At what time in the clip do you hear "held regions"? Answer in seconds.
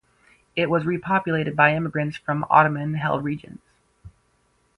2.95-3.59